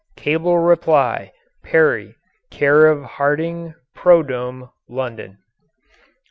Cable 0.15 0.57
reply, 0.57 1.31
Perry, 1.63 2.15
Care 2.49 2.87
of 2.87 3.03
Harding 3.03 3.75
"Prodome," 3.93 4.71
London. 4.89 5.37